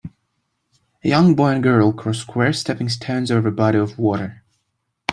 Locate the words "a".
1.03-1.07, 3.49-3.51